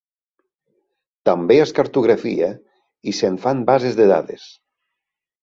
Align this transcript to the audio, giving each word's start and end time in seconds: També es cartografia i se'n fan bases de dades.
També 1.29 1.57
es 1.65 1.73
cartografia 1.79 2.49
i 3.13 3.15
se'n 3.19 3.39
fan 3.45 3.63
bases 3.73 4.01
de 4.01 4.11
dades. 4.15 4.49